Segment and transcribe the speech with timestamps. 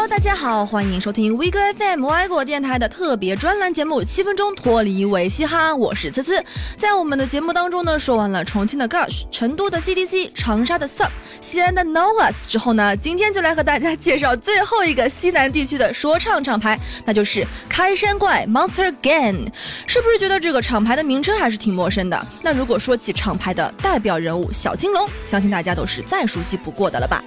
[0.00, 6.40] Hello，大家好，欢迎收听 We 歌 FM 外国电台的特别专栏节目《七分钟脱离维嘻哈》，我是呲呲。
[6.76, 11.08] 在我们的节目当中呢，说完了重庆的 Gush、成都的 CDC、长沙的 Sub、
[11.40, 19.48] 西安的 Novas 之后呢，今天就来和大家介绍最后一个西南地区的说唱厂牌，那就是开山怪 Monster Gang。
[19.88, 22.26] 是不是觉得这个厂牌的名称还是挺陌生的？
[22.40, 27.20] 那如果说起厂牌的代表人物小金龙，相信大家都是再熟悉不过的了吧？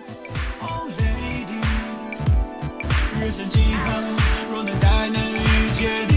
[3.32, 4.04] 人生几何，
[4.52, 6.11] 若能再能遇见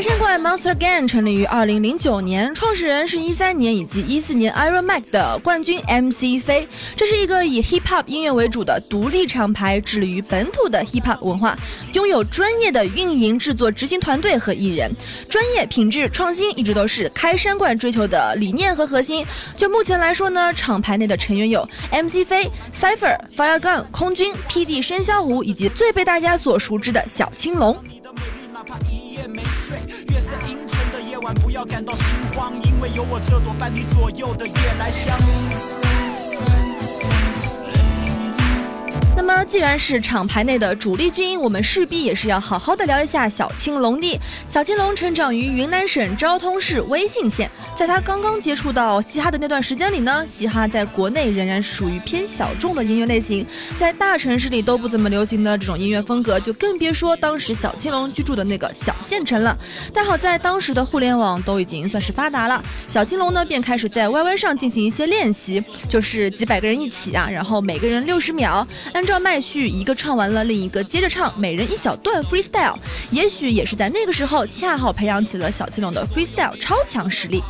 [0.00, 6.66] 开山怪 Monster Gang 成立于二零零九年，创始人是一三年以及一四年 Iron Mac 的冠军 MC 飞。
[6.96, 11.54] 这是一个以 Hip Hop 音乐为主的独立厂牌，致力于本土的 Hip Hop 文化，
[11.92, 14.90] 拥有专业的运营、制作、执行团队和艺人。
[15.28, 19.22] 专业、品质、创新一直都是开山怪追求的理念和核心。
[19.54, 27.76] 就目前来说呢，厂牌内的成员有 MC 飞、Cipher、Fire Gun、空军、PD 生肖虎以及最被大家所熟知的小青龙。
[30.30, 35.18] 在阴沉的夜晚，不要感到心慌，因为有我这朵伴你左右的夜来香。
[39.32, 44.20] 那，既然是厂牌内的主力军，我们势必也是要好好的聊一下小青龙的。
[44.48, 53.46] 小青龙成长于云南省昭通市威信县，在他刚刚接触到嘻哈的那段时间里呢，嘻哈在国内仍然属于偏小众的音乐类型，
[53.78, 59.56] 在大城市里都不怎么流行的这种音乐风格，就更别说当时小青龙居住的那个小县城了。
[59.94, 69.19] 但好在当时的互联网都已经算是发达了，小青龙呢便开始在 YY 上进行一些练习，就是几百个人一起啊，然后每个人六十秒，按照。
[69.20, 72.76] 麦序，一个唱完了，另一个接着唱，每人一小段 freestyle。
[73.10, 77.42] 也许也是在那个时候，恰好培养起了小青龙的 freestyle 超强实力。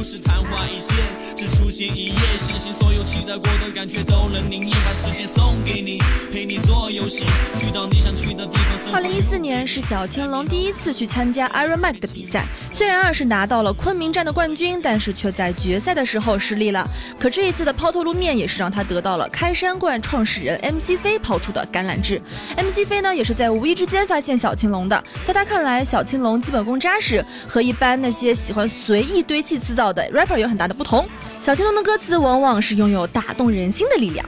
[0.00, 0.96] 不是昙花一现，
[1.36, 5.98] 只出现一夜，相信所有期待过的感觉都能凝噎，把时间送给你，
[6.32, 7.26] 陪你做游戏，
[7.58, 8.94] 去到你想去的地方。
[8.94, 16.88] 二零一四年是小青龙第一次去参加 Iron Mac 的比赛，虽然啊是拿到了昆明站的冠军，但是却在决赛的时候失利了。
[17.18, 22.18] 可这一次的抛头露面，也是让他得到了开山怪创始人 MC 飞抛出的橄榄枝。
[22.56, 29.89] MC 飞呢，也是在无意之间发现小青龙的，在他看来，小青龙基本功扎实，和一般那些喜欢随意堆砌词藻。
[29.92, 31.06] 的 rapper 有很大的不同，
[31.40, 34.24] 小青龙的歌词往往是拥有打动人心的力量。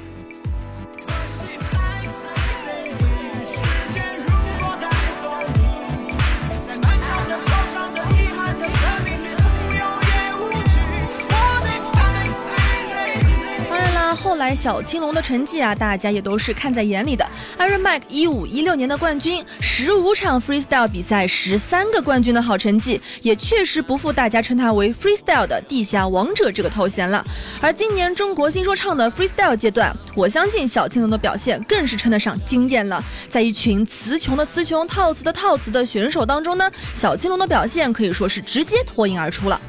[14.33, 17.23] 后来小青龙的成绩啊，大家也都是看在眼里的。
[17.59, 27.23] Iron Mike 一五一六年的冠军，十五场 freestyle 比赛，十三个冠军的好成绩，也确实不负大家称他为 freestyle 的地下王者这个头衔了。
[27.61, 33.05] 而今年中国新说唱的 freestyle 阶段，我相信小青龙的表现更是称得上惊艳了。
[33.29, 39.61] 在一群词穷的词穷、套词的套词的选手当中呢，小青龙的表现可以说是直接脱颖而出了。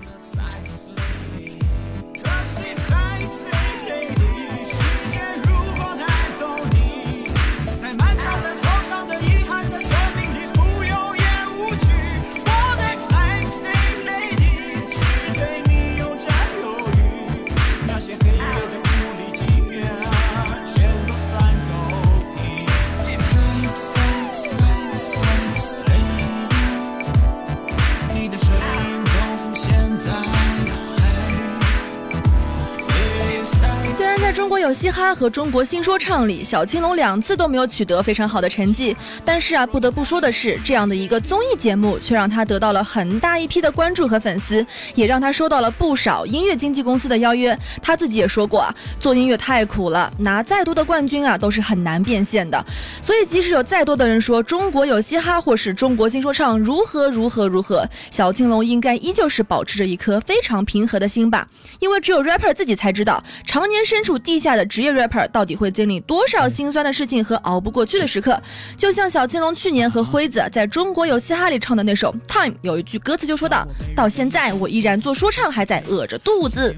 [34.43, 38.93] 中国有嘻哈和中国新说唱里，小青龙两次都没有取得非常好的成绩。
[39.23, 44.63] 但是啊，不得不说的是，这样的一个综艺节目却让他得到了很大一批的关注和粉丝，
[44.95, 47.57] 也让他收到了不少音乐经纪公司的邀约。
[47.81, 52.61] 他自己也说过啊，做音乐太苦了，拿再多的冠军啊都是很难变现的。
[53.01, 61.47] 所以即使有再多的人说中国有嘻哈或是中国新说唱如何如何如何，小青龙应该依旧是保持着一颗非常平和的心吧。
[61.79, 64.19] 因为只有 rapper 自己才知道，常年身处。
[64.32, 68.41] 地下的职业 rapper 到底会经历多少心酸的事情和熬不过去的时刻？
[68.77, 76.75] 就像小青龙去年和辉子在中国有嘻哈里唱的那首 Time，有一句歌词就说到：“到现在我依然做说唱，还在饿着肚子。”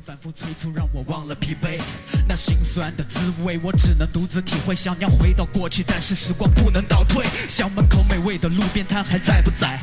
[2.28, 4.74] 那心酸的滋味，我只能独自体会。
[4.76, 7.26] 想要回到过去，但是时光不能倒退。
[7.48, 9.80] 校门口美味的路边摊还在不在？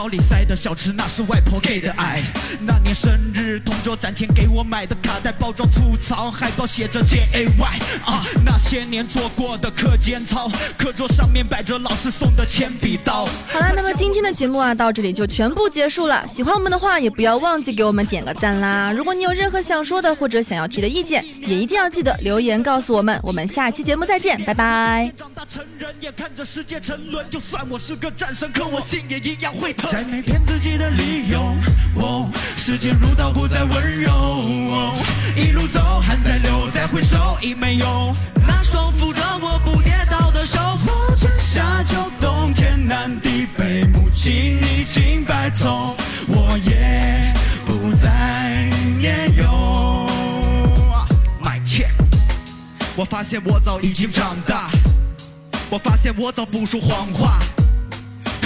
[0.00, 2.22] 包里塞的小吃，那是外婆给的爱。
[2.66, 7.78] 那年生日，同桌攒钱给我买的卡带，包装粗糙，海报写着 J A Y。
[8.06, 13.26] 啊，那些年做过的课间操，课桌上面摆着老师送的铅笔刀。
[13.48, 16.26] 好了，那么今天的节目啊，到这里就全部结束了。
[16.26, 18.90] 喜欢我们的话，也不要忘记给我们点个赞啦。
[18.96, 23.20] 如果你有任何想说的或者想要提的意见，也一定要记得留言告诉我们。
[23.22, 25.12] 我们下期节目再见，拜拜。
[25.14, 29.89] 长大成人，眼看着世界沉沦，就算我是个战神，可我心也一样会疼。
[29.90, 31.56] 再没骗自己的理由，
[31.96, 35.04] 哦，时间如刀不再温柔，哦，
[35.36, 38.14] 一路走汗在流，再回首已没有
[38.46, 40.60] 那双扶着我不跌倒的手。
[41.16, 44.32] 春夏秋冬，天南地北，母亲
[44.62, 45.96] 已经白头，
[46.28, 47.34] 我也
[47.66, 48.70] 不再
[49.00, 49.44] 年幼。
[51.42, 51.90] My check。
[52.94, 54.70] 我发现我早已经长大，
[55.68, 57.40] 我发现我早不说谎话。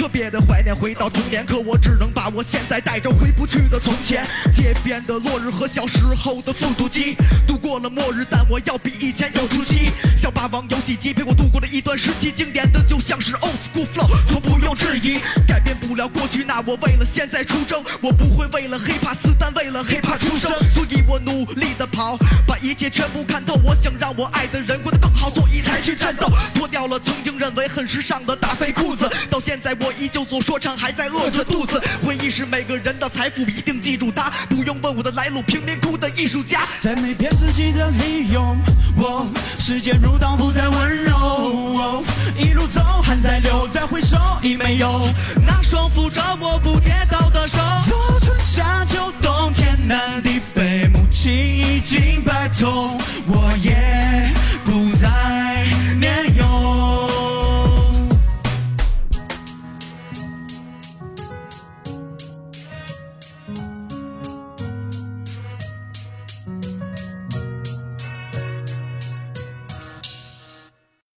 [0.05, 4.23] 特别的怀念回到童年，可我只能把我现在带着回不去的从前。
[4.55, 7.17] 街边的落日和小时候的复读机，
[7.47, 9.89] 度过了末日，但我要比以前有出息。
[10.15, 15.17] 小霸王游戏机陪我度过了一段时期，经典的就像是 old school flow，从不用质疑。
[15.47, 20.51] 改变不了过去，那我为了现在出征，我不会为了 hiphop 死，但为了 hiphop 出生。
[20.69, 22.15] 所以我努力的跑，
[22.45, 23.55] 把一切全部看透。
[23.63, 26.31] 我想让我爱的人过得更好，所以才去战斗。
[26.85, 31.81] 脱掉了曾经认为很时尚的大肥裤子，到现在我依旧做说唱，还在饿着肚子。
[32.05, 34.31] 回忆是每个人的财富，一定记住它。
[34.49, 36.61] 不用问我的来路，贫民窟的艺术家。
[36.79, 38.55] 再没骗自己的理由，
[38.97, 39.27] 哦，
[39.59, 42.03] 时间如刀不再温柔，
[42.37, 45.09] 一路走汗在流，再回首已没有
[45.45, 47.57] 那双扶着我不跌倒的手。
[47.89, 52.95] 我春夏秋冬，天南地北，母亲已经白头。